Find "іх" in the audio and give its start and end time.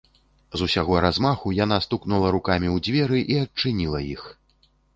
4.15-4.21